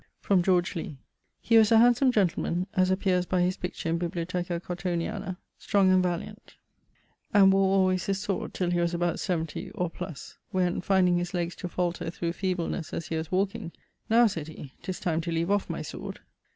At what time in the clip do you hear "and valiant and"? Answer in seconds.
5.91-7.53